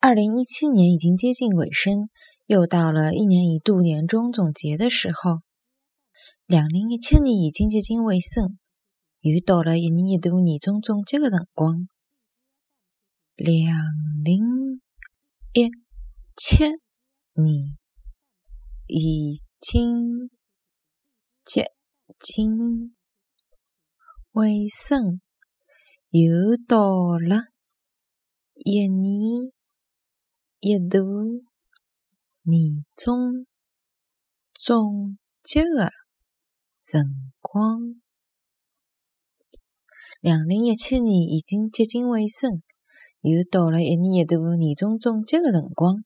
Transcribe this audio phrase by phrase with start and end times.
[0.00, 2.08] 二零一七年已经接近尾声，
[2.46, 5.40] 又到了一年一度年终总结的时候。
[6.46, 8.60] 两零一七年已经接近尾声，
[9.22, 11.88] 又到了一年一度年终总结的辰光。
[13.34, 13.76] 两
[14.22, 14.80] 零
[15.52, 15.68] 一
[16.36, 16.64] 七
[17.34, 17.76] 年
[18.86, 20.30] 已经
[21.44, 21.72] 接
[22.20, 22.94] 近
[24.30, 25.20] 尾声，
[26.10, 27.46] 又到了
[28.54, 29.50] 一年。
[30.60, 30.98] 一度
[32.42, 33.46] 年终
[34.52, 35.92] 总结的
[36.80, 37.94] 辰光，
[40.20, 42.60] 两零一七年已经接近尾声，
[43.20, 46.04] 又到了一年一度年终总结的辰光。